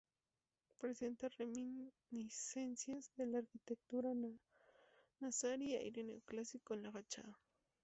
[0.79, 4.09] Presenta reminiscencias de la arquitectura
[5.19, 7.37] nazarí y aire neoclásico en la fachada.